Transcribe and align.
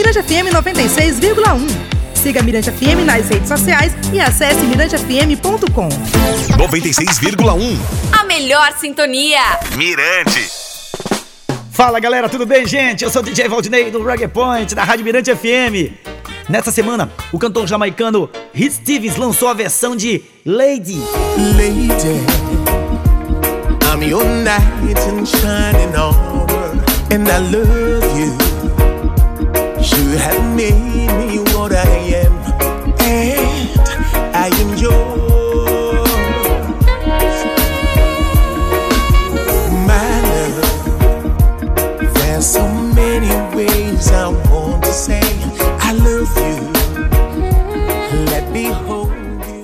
Mirante 0.00 0.22
FM 0.22 0.48
96,1. 0.50 1.68
Siga 2.14 2.42
Mirante 2.42 2.70
FM 2.70 3.04
nas 3.04 3.28
redes 3.28 3.46
sociais 3.46 3.92
e 4.10 4.18
acesse 4.18 4.60
mirantefm.com. 4.62 5.88
96,1. 6.56 7.78
A 8.18 8.24
melhor 8.24 8.72
sintonia. 8.78 9.42
Mirante. 9.76 10.48
Fala 11.70 12.00
galera, 12.00 12.30
tudo 12.30 12.46
bem, 12.46 12.66
gente? 12.66 13.04
Eu 13.04 13.10
sou 13.10 13.20
o 13.20 13.24
DJ 13.26 13.46
Valdinei 13.46 13.90
do 13.90 14.02
Reggae 14.02 14.26
Point, 14.26 14.74
da 14.74 14.84
Rádio 14.84 15.04
Mirante 15.04 15.36
FM. 15.36 15.92
Nessa 16.48 16.70
semana, 16.70 17.12
o 17.30 17.38
cantor 17.38 17.66
jamaicano 17.66 18.30
Hit 18.54 18.76
Stevens 18.76 19.16
lançou 19.16 19.48
a 19.48 19.52
versão 19.52 19.94
de 19.94 20.24
Lady. 20.46 20.98
Lady, 21.58 22.24
I'm 23.84 24.02
your 24.08 24.24
knight 24.24 24.98
in 25.10 25.26
shining 25.26 25.94
armor, 25.94 26.46
and 27.12 27.28
I 27.28 27.38
love 27.54 27.89
You 30.10 30.18
have 30.18 30.56
made 30.56 30.74
me 30.74 31.38
what 31.54 31.70
I 31.70 31.86
am, 32.24 32.34
and 32.98 33.70
I 34.34 34.50
am 34.60 34.74
yours. 34.76 36.10
My 39.86 40.20
love, 40.26 42.12
there's 42.14 42.44
so 42.44 42.66
many 42.66 43.30
ways 43.54 44.10
I 44.10 44.26
want 44.50 44.82
to 44.82 44.92
say 44.92 45.20
I 45.78 45.92
love 45.92 46.36
you. 46.36 46.58
Let 48.32 48.50
me 48.50 48.64
hold. 48.64 49.12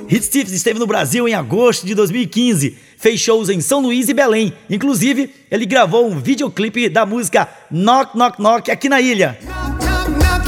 Hit 0.07 0.27
Stevens 0.27 0.53
esteve 0.53 0.79
no 0.79 0.87
Brasil 0.87 1.27
em 1.27 1.35
agosto 1.35 1.85
de 1.85 1.93
2015, 1.93 2.79
fez 2.97 3.19
shows 3.19 3.49
em 3.49 3.61
São 3.61 3.83
Luís 3.83 4.09
e 4.09 4.15
Belém. 4.15 4.53
Inclusive, 4.71 5.35
ele 5.51 5.67
gravou 5.67 6.09
um 6.09 6.21
videoclipe 6.21 6.89
da 6.89 7.05
música 7.05 7.49
Knock 7.69 8.17
Knock 8.17 8.41
Knock 8.41 8.71
aqui 8.71 8.89
na 8.89 9.01
ilha. 9.01 9.56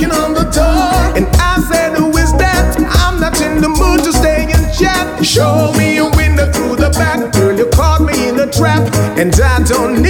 Knock, 0.00 0.10
knocking 0.10 0.24
on 0.24 0.34
the 0.34 0.50
door, 0.50 1.16
and 1.16 1.26
I 1.36 1.60
said, 1.70 1.96
Who 1.96 2.16
is 2.16 2.32
that? 2.34 2.76
I'm 2.78 3.20
not 3.20 3.40
in 3.40 3.60
the 3.60 3.68
mood 3.68 4.04
to 4.04 4.12
stay 4.12 4.46
and 4.52 4.72
chat. 4.72 5.24
Show 5.24 5.72
me 5.76 5.98
a 5.98 6.04
window 6.16 6.50
through 6.52 6.76
the 6.76 6.90
back, 6.90 7.32
girl. 7.32 7.56
You 7.56 7.66
caught 7.66 8.02
me 8.02 8.28
in 8.28 8.38
a 8.38 8.50
trap, 8.50 8.82
and 9.18 9.34
I 9.34 9.62
don't 9.64 10.02
need 10.02 10.07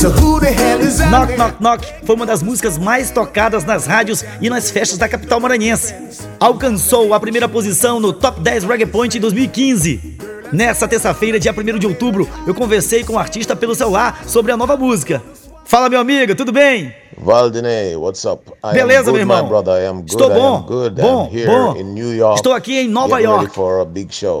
Knock 0.00 0.40
there? 0.40 1.36
Knock 1.36 1.60
Knock 1.60 1.84
foi 2.06 2.14
uma 2.16 2.24
das 2.24 2.42
músicas 2.42 2.78
mais 2.78 3.10
tocadas 3.10 3.64
nas 3.64 3.84
rádios 3.84 4.24
e 4.40 4.48
nas 4.48 4.70
festas 4.70 4.96
da 4.96 5.06
capital 5.06 5.38
maranhense. 5.40 5.94
Alcançou 6.38 7.12
a 7.12 7.20
primeira 7.20 7.46
posição 7.46 8.00
no 8.00 8.10
Top 8.10 8.40
10 8.40 8.64
Reggae 8.64 8.86
Point 8.86 9.18
em 9.18 9.20
2015. 9.20 10.16
Nessa 10.50 10.88
terça-feira, 10.88 11.38
dia 11.38 11.52
1 11.52 11.78
de 11.78 11.86
outubro, 11.86 12.26
eu 12.46 12.54
conversei 12.54 13.04
com 13.04 13.12
o 13.12 13.18
artista 13.18 13.54
pelo 13.54 13.74
celular 13.74 14.22
sobre 14.26 14.52
a 14.52 14.56
nova 14.56 14.74
música. 14.74 15.22
Fala, 15.66 15.90
meu 15.90 16.00
amigo, 16.00 16.34
tudo 16.34 16.50
bem? 16.50 16.94
Valdinei, 17.18 17.94
what's 17.94 18.24
up? 18.24 18.42
I 18.64 18.72
Beleza, 18.72 19.10
am 19.10 19.12
meu 19.12 19.12
good, 19.12 19.20
irmão? 19.20 19.42
my 19.42 19.48
brother. 19.50 19.82
I 19.82 19.86
am 19.86 19.96
good. 19.96 20.10
Estou 20.12 20.30
I 20.30 20.34
bom, 20.34 20.56
am 20.56 20.62
good. 20.62 21.02
bom, 21.02 21.30
bom. 21.46 21.76
in 21.76 21.84
New 21.92 22.16
York. 22.16 22.36
Estou 22.36 22.54
aqui 22.54 22.78
em 22.78 22.88
Nova 22.88 23.20
York. 23.20 23.52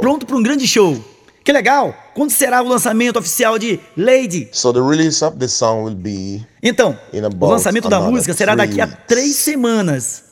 Pronto 0.00 0.24
para 0.24 0.36
um 0.36 0.42
grande 0.42 0.66
show. 0.66 0.96
Que 1.42 1.52
legal! 1.52 1.94
Quando 2.14 2.30
será 2.30 2.62
o 2.62 2.68
lançamento 2.68 3.18
oficial 3.18 3.58
de 3.58 3.80
Lady? 3.96 4.48
So 4.52 4.72
the 4.72 4.80
release 4.80 5.24
of 5.24 5.38
this 5.38 5.52
song 5.52 5.84
will 5.84 5.94
be 5.94 6.46
Então, 6.62 6.98
o 7.12 7.46
lançamento 7.46 7.88
da 7.88 8.00
música 8.00 8.34
será 8.34 8.54
daqui 8.54 8.80
a 8.80 8.86
três 8.86 9.36
semanas. 9.36 10.24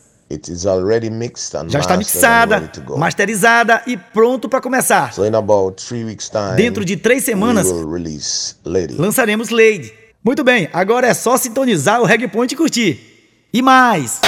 Já 1.68 1.78
está 1.78 1.96
mixada, 1.96 2.70
masterizada 2.98 3.82
e 3.86 3.96
pronto 3.96 4.46
para 4.46 4.60
começar. 4.60 5.12
So 5.14 5.22
time, 5.24 6.16
Dentro 6.54 6.84
de 6.84 6.98
três 6.98 7.24
semanas, 7.24 7.66
Lady. 8.62 8.94
lançaremos 8.94 9.48
Lady. 9.48 9.92
Muito 10.22 10.44
bem, 10.44 10.68
agora 10.72 11.06
é 11.06 11.14
só 11.14 11.38
sintonizar 11.38 12.02
o 12.02 12.04
Reggae 12.04 12.28
Point 12.28 12.52
e 12.52 12.56
curtir. 12.56 13.48
E 13.52 13.62
mais! 13.62 14.20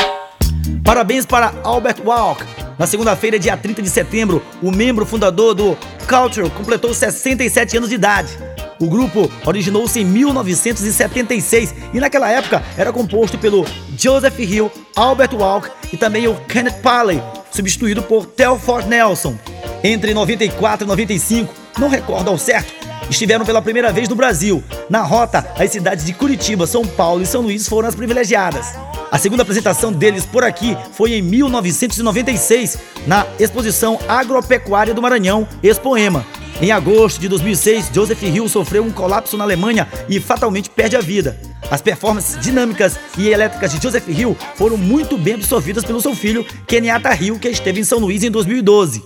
Parabéns 0.83 1.27
para 1.27 1.53
Albert 1.63 2.01
Walk. 2.03 2.70
Na 2.81 2.87
segunda-feira, 2.87 3.39
dia 3.39 3.59
30 3.59 3.83
de 3.83 3.91
setembro, 3.91 4.43
o 4.63 4.71
membro 4.71 5.05
fundador 5.05 5.55
do 5.55 5.77
Culture 6.09 6.49
completou 6.49 6.95
67 6.95 7.77
anos 7.77 7.91
de 7.91 7.95
idade. 7.95 8.39
O 8.81 8.89
grupo 8.89 9.31
originou-se 9.45 10.01
em 10.01 10.05
1976 10.07 11.75
e 11.93 12.01
naquela 12.01 12.31
época 12.31 12.65
era 12.79 12.91
composto 12.91 13.37
pelo 13.37 13.67
Joseph 13.99 14.39
Hill, 14.39 14.73
Albert 14.97 15.35
Walk 15.35 15.69
e 15.93 15.99
também 15.99 16.27
o 16.27 16.35
Kenneth 16.47 16.81
Paley, 16.81 17.23
substituído 17.51 18.03
por 18.03 18.25
Telford 18.25 18.89
Nelson. 18.89 19.39
Entre 19.85 20.15
94 20.15 20.87
e 20.87 20.89
95, 20.89 21.55
não 21.79 21.89
recordo 21.89 22.31
ao 22.31 22.39
certo, 22.39 22.73
estiveram 23.11 23.45
pela 23.45 23.61
primeira 23.61 23.93
vez 23.93 24.09
no 24.09 24.15
Brasil. 24.15 24.63
Na 24.89 25.03
rota, 25.03 25.47
as 25.59 25.71
cidades 25.71 26.05
de 26.05 26.13
Curitiba, 26.13 26.67
São 26.67 26.87
Paulo 26.87 27.23
e 27.23 27.27
São 27.27 27.43
Luís 27.43 27.69
foram 27.69 27.89
as 27.89 27.95
privilegiadas. 27.95 28.67
A 29.11 29.19
segunda 29.19 29.43
apresentação 29.43 29.93
deles 29.93 30.25
por 30.25 30.45
aqui 30.45 30.77
foi 30.93 31.15
em 31.15 31.23
1996, 31.23 32.79
na 33.07 33.27
Exposição 33.39 33.99
Agropecuária 34.09 34.95
do 34.95 35.03
Maranhão, 35.03 35.47
Expoema. 35.63 36.25
Em 36.63 36.71
agosto 36.71 37.21
de 37.21 37.27
2006, 37.27 37.91
Joseph 37.93 38.23
Hill 38.23 38.49
sofreu 38.49 38.85
um 38.85 38.91
colapso 38.91 39.37
na 39.37 39.45
Alemanha 39.45 39.89
e 40.09 40.21
fatalmente 40.21 40.71
perde 40.71 40.95
a 40.95 41.01
vida. 41.01 41.41
As 41.71 41.81
performances 41.81 42.39
dinâmicas 42.39 42.97
e 43.17 43.29
elétricas 43.29 43.73
de 43.73 43.83
Joseph 43.83 44.07
Hill 44.09 44.37
foram 44.55 44.77
muito 44.77 45.17
bem 45.17 45.35
absorvidas 45.35 45.85
pelo 45.85 46.01
seu 46.01 46.15
filho, 46.15 46.45
Kenyatta 46.67 47.15
Hill, 47.15 47.39
que 47.39 47.49
esteve 47.49 47.81
em 47.81 47.85
São 47.85 47.99
Luís 47.99 48.23
em 48.23 48.31
2012. 48.31 49.03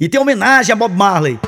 E 0.00 0.08
tem 0.08 0.20
homenagem 0.20 0.72
a 0.72 0.76
Bob 0.76 0.94
Marley. 0.94 1.38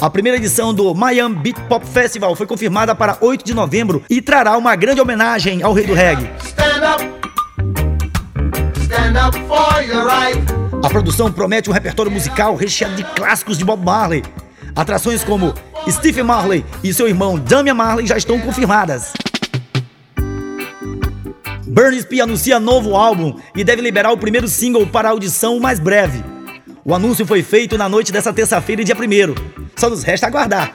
A 0.00 0.08
primeira 0.08 0.38
edição 0.38 0.72
do 0.72 0.94
Miami 0.94 1.34
Beat 1.34 1.58
Pop 1.68 1.84
Festival 1.84 2.36
foi 2.36 2.46
confirmada 2.46 2.94
para 2.94 3.18
8 3.20 3.44
de 3.44 3.52
novembro 3.52 4.04
e 4.08 4.22
trará 4.22 4.56
uma 4.56 4.76
grande 4.76 5.00
homenagem 5.00 5.60
ao 5.60 5.72
rei 5.72 5.86
do 5.88 5.92
reggae. 5.92 6.30
A 10.84 10.88
produção 10.88 11.32
promete 11.32 11.68
um 11.68 11.72
repertório 11.72 12.12
musical 12.12 12.54
recheado 12.54 12.94
de 12.94 13.02
clássicos 13.02 13.58
de 13.58 13.64
Bob 13.64 13.84
Marley. 13.84 14.22
Atrações 14.76 15.24
como 15.24 15.52
Stephen 15.90 16.22
Marley 16.22 16.64
e 16.84 16.94
seu 16.94 17.08
irmão 17.08 17.36
Damian 17.36 17.74
Marley 17.74 18.06
já 18.06 18.16
estão 18.16 18.38
confirmadas. 18.38 19.12
Burns 21.66 22.04
P 22.04 22.20
anuncia 22.20 22.60
novo 22.60 22.94
álbum 22.94 23.36
e 23.54 23.64
deve 23.64 23.82
liberar 23.82 24.12
o 24.12 24.18
primeiro 24.18 24.46
single 24.46 24.86
para 24.86 25.08
a 25.08 25.10
audição 25.10 25.58
mais 25.58 25.80
breve. 25.80 26.22
O 26.84 26.94
anúncio 26.94 27.26
foi 27.26 27.42
feito 27.42 27.76
na 27.76 27.88
noite 27.88 28.12
dessa 28.12 28.32
terça-feira, 28.32 28.84
dia 28.84 28.96
1 28.96 29.67
Só 29.78 29.88
nos 29.88 30.02
resta 30.02 30.26
aguardar. 30.26 30.74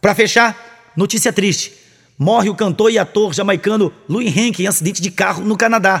Pra 0.00 0.14
fechar, 0.14 0.56
notícia 0.94 1.32
triste. 1.32 1.72
Morre 2.18 2.50
o 2.50 2.54
cantor 2.54 2.90
e 2.90 2.98
ator 2.98 3.32
jamaicano 3.32 3.90
Louis 4.06 4.36
Henk 4.36 4.62
em 4.62 4.66
acidente 4.66 5.00
de 5.00 5.10
carro 5.10 5.42
no 5.42 5.56
Canadá. 5.56 5.98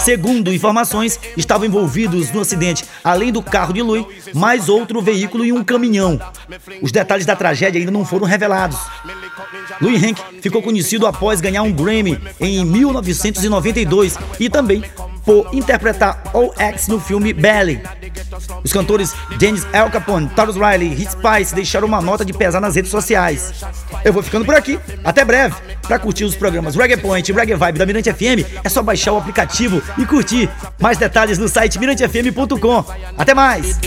Segundo 0.00 0.52
informações, 0.52 1.18
estavam 1.36 1.66
envolvidos 1.66 2.30
no 2.30 2.40
acidente, 2.40 2.84
além 3.02 3.32
do 3.32 3.42
carro 3.42 3.72
de 3.72 3.80
Louis, 3.80 4.06
mais 4.34 4.68
outro 4.68 5.00
veículo 5.00 5.44
e 5.44 5.52
um 5.52 5.64
caminhão. 5.64 6.20
Os 6.82 6.92
detalhes 6.92 7.24
da 7.24 7.34
tragédia 7.34 7.78
ainda 7.78 7.90
não 7.90 8.04
foram 8.04 8.26
revelados. 8.26 8.78
Louis 9.80 10.02
Henk 10.02 10.20
ficou 10.40 10.62
conhecido 10.62 11.06
após 11.06 11.40
ganhar 11.40 11.62
um 11.62 11.72
Grammy 11.72 12.18
em 12.40 12.64
1992 12.64 14.16
e 14.38 14.48
também 14.48 14.82
por 15.24 15.48
interpretar 15.52 16.22
O.X 16.32 16.88
no 16.88 17.00
filme 17.00 17.32
Belly. 17.32 17.82
Os 18.62 18.72
cantores 18.72 19.14
Dennis 19.38 19.66
El 19.72 19.90
Capone, 19.90 20.28
Taurus 20.28 20.56
Riley 20.56 20.92
e 20.92 20.94
Hit 20.94 21.12
Spice 21.12 21.54
deixaram 21.54 21.88
uma 21.88 22.00
nota 22.00 22.24
de 22.24 22.32
pesar 22.32 22.60
nas 22.60 22.76
redes 22.76 22.90
sociais. 22.90 23.52
Eu 24.04 24.12
vou 24.12 24.22
ficando 24.22 24.44
por 24.44 24.54
aqui, 24.54 24.78
até 25.02 25.24
breve. 25.24 25.54
Para 25.82 25.98
curtir 25.98 26.24
os 26.24 26.34
programas 26.34 26.76
Reggae 26.76 26.96
Point 26.96 27.30
e 27.30 27.34
Reggae 27.34 27.54
Vibe 27.54 27.78
da 27.78 27.86
Mirante 27.86 28.12
FM, 28.12 28.44
é 28.62 28.68
só 28.68 28.82
baixar 28.82 29.12
o 29.12 29.18
aplicativo 29.18 29.82
e 29.98 30.06
curtir. 30.06 30.48
Mais 30.78 30.96
detalhes 30.98 31.38
no 31.38 31.48
site 31.48 31.78
mirantefm.com. 31.78 32.84
Até 33.18 33.34
mais! 33.34 33.78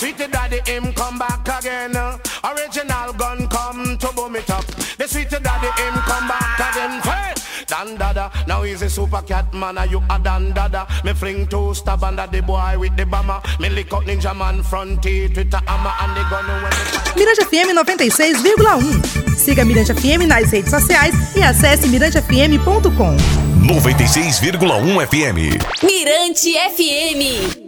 Up. 0.00 0.16
Sweet 0.16 0.32
daddy 0.32 0.60
him 0.70 0.92
come 0.92 1.18
back 1.18 1.46
again. 1.58 1.94
Original 2.44 3.12
gun 3.12 3.48
come 3.48 3.98
to 3.98 4.12
boom 4.14 4.36
it 4.36 4.50
up. 4.50 4.64
The 4.98 5.06
sweet 5.06 5.30
daddy 5.30 5.70
him 5.82 5.94
come 6.04 6.28
back 6.28 6.58
again. 6.70 7.00
Hey, 7.02 7.34
Dan 7.66 7.96
dada, 7.96 8.30
now 8.46 8.62
he's 8.62 8.82
a 8.82 8.90
super 8.90 9.22
cat 9.22 9.52
man. 9.54 9.78
Are 9.78 9.86
you 9.86 10.02
a 10.10 10.18
Dan 10.18 10.52
dada? 10.52 10.86
Me 11.04 11.12
fling 11.12 11.46
two 11.46 11.74
stab 11.74 12.02
under 12.02 12.26
the 12.26 12.42
boy 12.42 12.76
with 12.78 12.96
the 12.96 13.04
bomber. 13.06 13.40
Me 13.60 13.68
lick 13.68 13.92
out 13.92 14.04
ninja 14.04 14.36
man 14.36 14.62
front 14.62 15.02
teeth 15.02 15.36
with 15.36 15.50
the 15.50 15.58
hammer 15.66 15.92
and 16.00 16.16
the 16.16 16.22
gun 16.30 16.46
when 16.62 16.72
Mirante 17.16 17.44
FM 17.44 17.74
96,1. 17.76 19.36
Siga 19.36 19.64
Mirante 19.64 19.92
FM 19.94 20.26
nas 20.26 20.50
redes 20.50 20.70
sociais 20.70 21.14
e 21.36 21.42
acesse 21.42 21.86
mirantefm.com. 21.86 23.16
96,1 23.66 25.06
FM. 25.06 25.58
Mirante 25.82 26.54
FM. 26.74 27.59